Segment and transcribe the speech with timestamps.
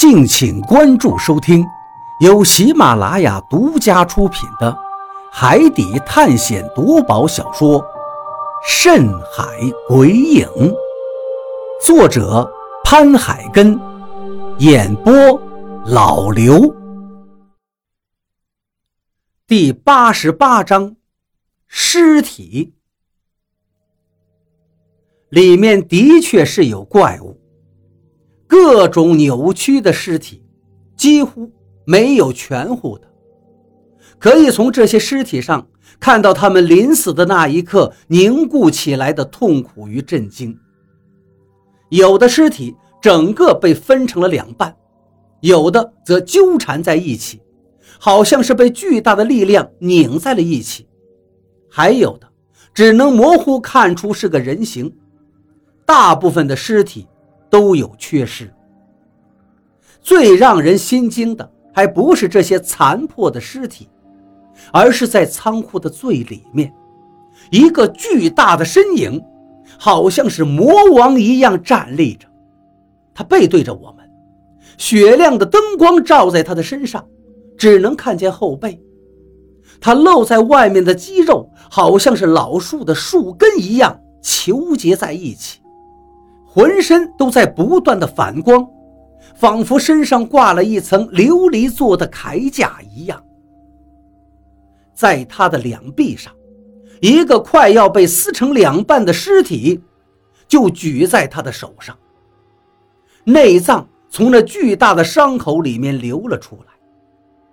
[0.00, 1.62] 敬请关注收听，
[2.20, 4.72] 由喜马拉雅独家出品的
[5.30, 7.78] 《海底探险夺宝小说》
[8.66, 9.44] 《深海
[9.86, 10.46] 鬼影》，
[11.84, 12.50] 作者
[12.82, 13.78] 潘海根，
[14.56, 15.12] 演播
[15.84, 16.74] 老刘。
[19.46, 20.96] 第八十八章，
[21.66, 22.72] 尸体
[25.28, 27.38] 里面的确是有怪物。
[28.50, 30.42] 各种扭曲的尸体，
[30.96, 31.52] 几乎
[31.84, 33.06] 没有全乎的。
[34.18, 35.68] 可以从这些尸体上
[36.00, 40.58] 看到他们临死的那一刻凝固起来的痛苦与震惊。
[41.90, 44.74] 有的尸体整个被分成了两半，
[45.42, 47.40] 有的则纠缠在一起，
[48.00, 50.88] 好像是被巨大的力量拧在了一起。
[51.70, 52.28] 还有的
[52.74, 54.92] 只能模糊看出是个人形。
[55.86, 57.06] 大部分的尸体。
[57.50, 58.50] 都有缺失。
[60.00, 63.88] 最让人心惊的，还不是这些残破的尸体，
[64.72, 66.72] 而是在仓库的最里面，
[67.50, 69.22] 一个巨大的身影，
[69.78, 72.26] 好像是魔王一样站立着。
[73.12, 74.10] 他背对着我们，
[74.78, 77.06] 雪亮的灯光照在他的身上，
[77.58, 78.82] 只能看见后背。
[79.82, 85.59] 他露在外面的肌肉，好像是老树的树根一样纠结在一起。
[86.52, 88.68] 浑身都在不断的反光，
[89.36, 93.22] 仿佛身上挂了一层琉璃做的铠甲一样。
[94.92, 96.34] 在他的两臂上，
[97.00, 99.80] 一个快要被撕成两半的尸体
[100.48, 101.96] 就举在他的手上，
[103.22, 106.72] 内脏从那巨大的伤口里面流了出来。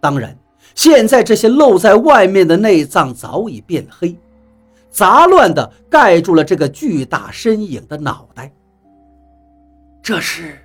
[0.00, 0.38] 当然，
[0.76, 4.16] 现在这些露在外面的内脏早已变黑，
[4.88, 8.52] 杂乱地盖住了这个巨大身影的脑袋。
[10.04, 10.58] 这是，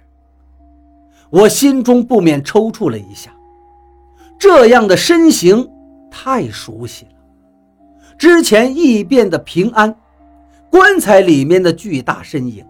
[1.29, 3.33] 我心中不免抽搐了一下。
[4.37, 5.65] 这样的身形
[6.11, 7.11] 太熟悉了，
[8.17, 9.95] 之前异变的平安，
[10.69, 12.65] 棺材里面的巨大身影，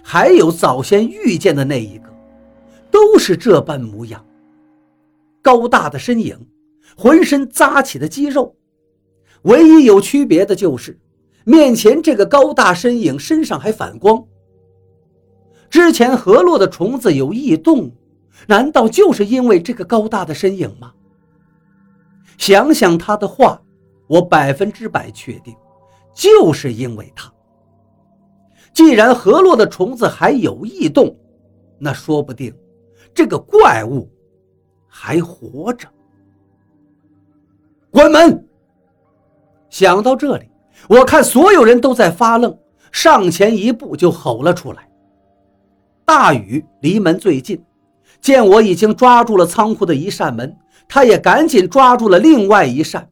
[0.00, 2.08] 还有早先遇见的那一个，
[2.88, 4.24] 都是这般模样。
[5.42, 6.38] 高大的身影，
[6.96, 8.54] 浑身扎起的肌肉，
[9.42, 10.96] 唯一有区别的就是，
[11.44, 14.24] 面前这个高大身影身上还反光。
[15.70, 17.90] 之前河洛的虫子有异动，
[18.48, 20.92] 难道就是因为这个高大的身影吗？
[22.36, 23.60] 想想他的话，
[24.08, 25.54] 我百分之百确定，
[26.12, 27.32] 就是因为他。
[28.72, 31.16] 既然河洛的虫子还有异动，
[31.78, 32.52] 那说不定
[33.14, 34.10] 这个怪物
[34.88, 35.86] 还活着。
[37.90, 38.44] 关门！
[39.68, 40.50] 想到这里，
[40.88, 42.58] 我看所有人都在发愣，
[42.90, 44.89] 上前一步就吼了出来。
[46.10, 47.62] 大雨离门最近，
[48.20, 50.56] 见我已经抓住了仓库的一扇门，
[50.88, 53.08] 他也赶紧抓住了另外一扇。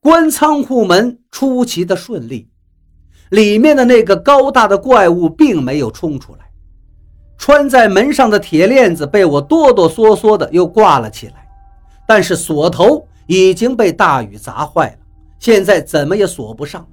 [0.00, 2.48] 关仓库门出奇的顺利，
[3.28, 6.50] 里面的那个高大的怪物并没有冲出来。
[7.36, 11.46] 穿在门上的铁链子被我哆哆嗦嗦的又挂了起来，
[12.08, 14.98] 但是锁头已经被大雨砸坏了，
[15.38, 16.88] 现在怎么也锁不上。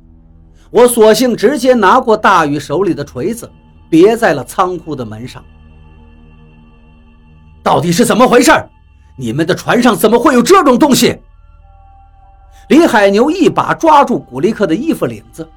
[0.70, 3.50] 我索性直接拿过大雨手里的锤子。
[3.94, 5.46] 别在了仓库的门上，
[7.62, 8.52] 到底是怎么回事？
[9.16, 11.16] 你们的船上怎么会有这种东西？
[12.70, 15.48] 李海牛一把抓住古力克的衣服领子，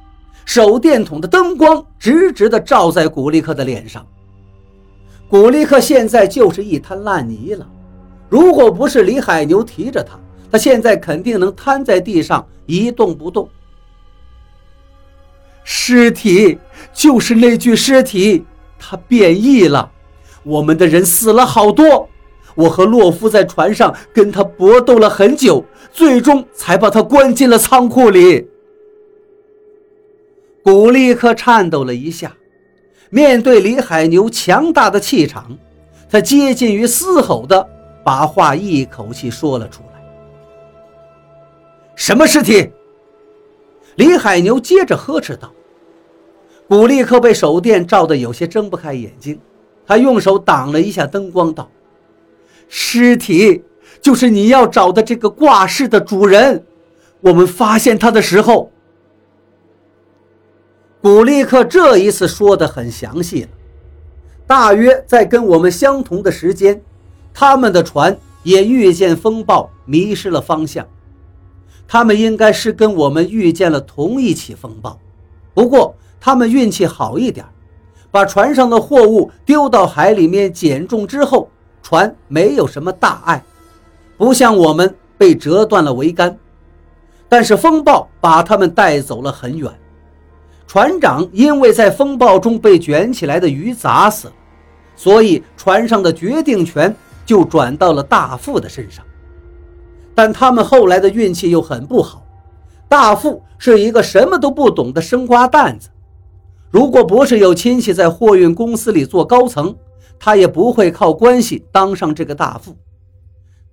[0.44, 4.06] 手电筒的灯光直直的照在古力克的脸上。
[5.30, 7.66] 古力克现在就是一滩烂泥了，
[8.28, 10.18] 如果不是李海牛提着他，
[10.52, 13.48] 他现在肯定能瘫在地上一动不动。
[15.68, 16.56] 尸体
[16.92, 18.44] 就是那具尸体，
[18.78, 19.90] 它变异了。
[20.44, 22.08] 我们的人死了好多。
[22.54, 28.48] 我和洛夫在船上跟他搏斗了很久，最终才把他关进了仓库里。
[30.62, 32.34] 古力克颤抖了一下，
[33.10, 35.58] 面对李海牛强大的气场，
[36.08, 37.68] 他接近于嘶吼的
[38.04, 40.00] 把话一口气说了出来
[41.96, 42.70] ：“什么尸体？”
[43.96, 45.52] 李海牛接着呵斥道。
[46.68, 49.38] 古力克被手电照得有些睁不开眼睛，
[49.86, 51.70] 他用手挡了一下灯光，道
[52.68, 53.62] ：“尸体
[54.00, 56.64] 就是你要找的这个挂饰的主人。
[57.20, 58.72] 我们发现他的时候，
[61.00, 63.48] 古力克这一次说的很详细了。
[64.44, 66.82] 大约在跟我们相同的时间，
[67.32, 70.84] 他们的船也遇见风暴，迷失了方向。
[71.86, 74.98] 他们应该是跟我们遇见了同一起风暴，
[75.54, 75.94] 不过。”
[76.26, 77.46] 他们运气好一点，
[78.10, 81.48] 把船上的货物丢到海里面减重之后，
[81.84, 83.44] 船没有什么大碍，
[84.16, 86.36] 不像我们被折断了桅杆。
[87.28, 89.70] 但是风暴把他们带走了很远，
[90.66, 94.34] 船长因为在风暴中被卷起来的鱼砸死了，
[94.96, 96.92] 所以船上的决定权
[97.24, 99.04] 就转到了大副的身上。
[100.12, 102.26] 但他们后来的运气又很不好，
[102.88, 105.88] 大副是一个什么都不懂的生瓜蛋子。
[106.76, 109.74] 如果不是有亲戚在货运公司里做高层，
[110.18, 112.76] 他也不会靠关系当上这个大副。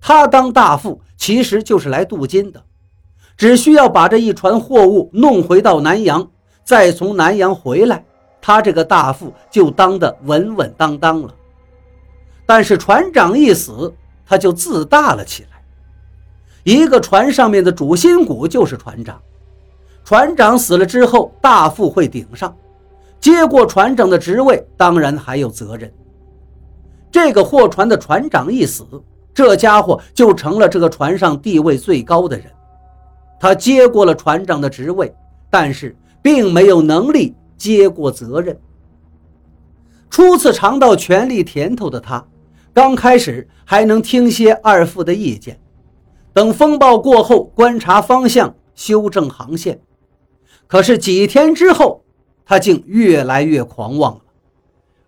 [0.00, 2.64] 他当大副其实就是来镀金的。
[3.36, 6.26] 只需要把这一船货物弄回到南洋，
[6.64, 8.02] 再从南洋回来，
[8.40, 11.34] 他这个大副就当得稳稳当当了。
[12.46, 13.92] 但是船长一死，
[14.24, 15.62] 他就自大了起来。
[16.62, 19.20] 一个船上面的主心骨就是船长，
[20.06, 22.56] 船长死了之后，大副会顶上，
[23.24, 25.90] 接过船长的职位，当然还有责任。
[27.10, 28.84] 这个货船的船长一死，
[29.32, 32.44] 这家伙就成了这个船上地位最高的人。
[33.40, 35.10] 他接过了船长的职位，
[35.48, 38.60] 但是并没有能力接过责任。
[40.10, 42.22] 初次尝到权力甜头的他，
[42.74, 45.58] 刚开始还能听些二副的意见，
[46.34, 49.80] 等风暴过后，观察方向，修正航线。
[50.66, 52.03] 可是几天之后，
[52.44, 54.20] 他竟越来越狂妄了。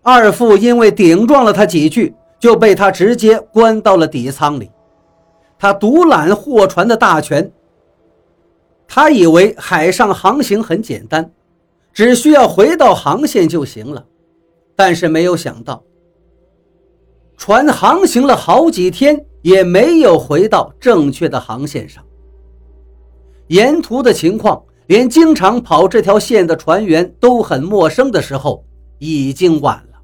[0.01, 4.71] 二副因为顶撞了他几句，就被他直接关到了底舱里。
[5.59, 7.51] 他独揽货船的大权。
[8.87, 11.29] 他以为海上航行很简单，
[11.91, 14.05] 只需要回到航线就行了，
[14.77, 15.83] 但是没有想到，
[17.35, 22.01] 船航行了好几天也没有回到正确的航线上。
[23.47, 28.65] 沿途的情况，连经常跑这条线的船员都很陌生的时候，
[28.99, 29.99] 已经晚了。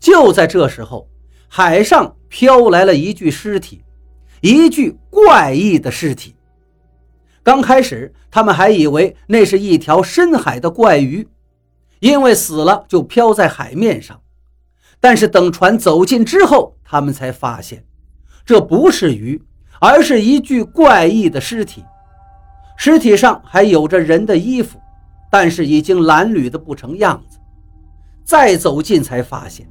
[0.00, 1.08] 就在这时候，
[1.48, 3.82] 海上飘来了一具尸体，
[4.40, 6.34] 一具怪异的尸体。
[7.42, 11.26] 刚开始，他们还以为那是一条深海的怪鱼，
[12.00, 14.20] 因为死了就漂在海面上。
[15.00, 17.84] 但是等船走近之后，他们才发现，
[18.46, 19.42] 这不是鱼，
[19.80, 21.84] 而是一具怪异的尸体。
[22.80, 24.78] 尸体上还有着人的衣服，
[25.28, 27.36] 但是已经褴褛的不成样子。
[28.24, 29.68] 再走近才发现，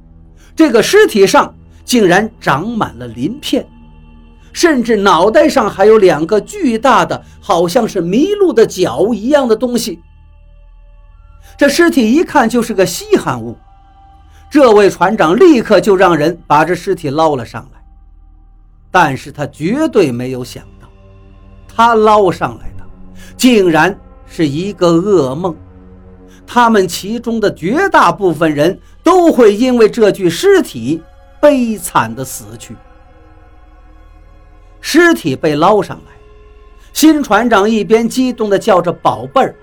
[0.54, 1.54] 这个尸体上
[1.86, 3.66] 竟然长满了鳞片。
[4.52, 10.00] 甚至脑袋上还有两个巨大的，好像是麋鹿的角一样的东西。
[11.56, 13.56] 这尸体一看就是个稀罕物，
[14.50, 17.80] 这位船长立刻就让人把这尸体捞了上来。
[18.90, 20.88] 但是他绝对没有想到，
[21.74, 22.70] 他捞上来
[23.36, 25.54] 竟然是一个噩梦。
[26.46, 31.02] 他们其中的绝大部分人都会因为这具尸体
[31.40, 32.74] 悲惨的死去。
[34.80, 36.12] 尸体被捞上来，
[36.92, 39.54] 新船长一边激动地叫着“宝贝儿”，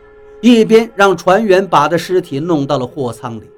[0.42, 3.50] 一边让船员把这尸体弄到了货舱里。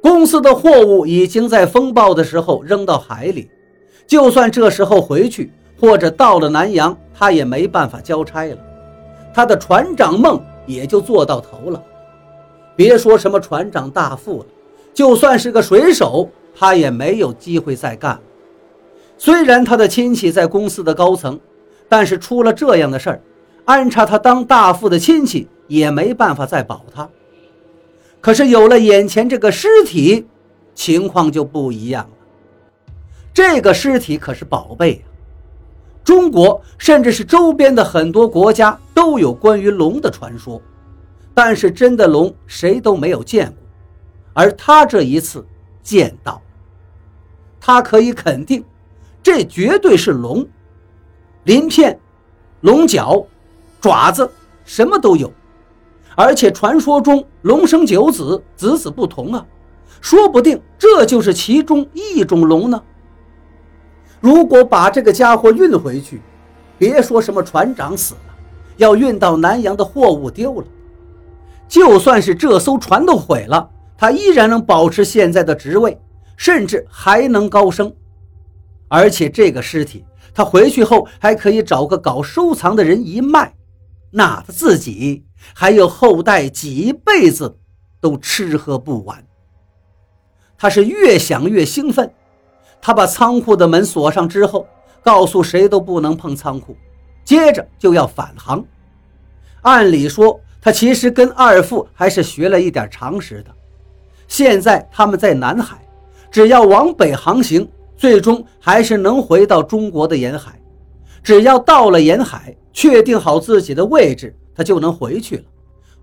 [0.00, 3.50] 公司的货物已经在风暴的时候扔到海里，
[4.06, 8.58] 就算这时候回去或者到了南洋，他也没办法交差了，
[9.38, 11.80] 他的船长梦也就做到头了。
[12.74, 14.46] 别说什么船长大副了，
[14.92, 18.20] 就算是个水手，他也没有机会再干了。
[19.16, 21.38] 虽然他的亲戚在公司的高层，
[21.88, 23.20] 但是出了这样的事儿，
[23.64, 27.08] 安插他当大副的亲戚也没办法再保他。
[28.20, 30.26] 可是有了眼前这个尸体，
[30.74, 32.90] 情况就不一样了。
[33.32, 35.04] 这个尸体可是宝贝！
[36.08, 40.58] 中国甚至是周边的很多国家都有关于龙的传说，
[41.34, 43.56] 但是真的龙谁都没有见过，
[44.32, 45.44] 而他这一次
[45.82, 46.40] 见到，
[47.60, 48.64] 他可以肯定。
[49.22, 50.48] 这绝对是龙，
[51.44, 52.00] 鳞片、
[52.62, 53.26] 龙角、
[53.78, 54.32] 爪子，
[54.64, 55.30] 什么都有。
[56.16, 59.46] 而且传说中龙生九子，子子不同啊，
[60.00, 62.82] 说不定这就是其中一种龙呢。
[64.20, 66.20] 如果把这个家伙运回去，
[66.76, 68.34] 别说什么船长死了，
[68.76, 70.66] 要运到南洋的货物丢了，
[71.68, 76.00] 就算是这艘船都毁了，他依然能保持现在的职位，
[76.36, 77.92] 甚至还能高升。
[78.88, 83.54] 而且这个尸体，他回去后还可以找个搞收藏的人一卖，
[84.10, 87.58] 那他自己还有后代几辈子
[88.00, 89.24] 都吃喝不完。
[90.56, 92.12] 他是越想越兴奋，
[92.80, 94.66] 他把仓库的门锁上之后，
[95.02, 96.76] 告诉谁都不能碰仓库，
[97.24, 98.64] 接着就要返航。
[99.62, 103.50] 按理说，他其实跟二副还是学了一点常识的，
[104.26, 105.78] 现在他们在南海，
[106.30, 110.58] 只要往北航行，最终还是能回到中国的沿海。
[111.22, 115.44] 只要到了沿海，确定好自己的位置，他就能回去了，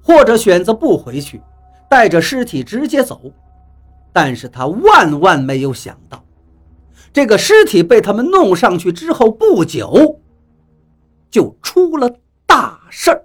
[0.01, 1.41] 或者选择不回去，
[1.89, 3.21] 带着尸体直接走。
[4.11, 6.23] 但是他万万没有想到，
[7.15, 10.19] 这个尸体被他们弄上去之后不久，
[11.31, 13.24] 就出了大事儿。